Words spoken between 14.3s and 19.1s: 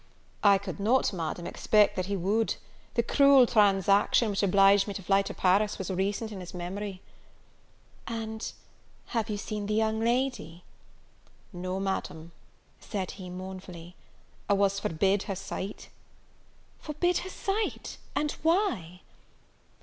"I was forbid her sight." "Forbid her sight! and why?"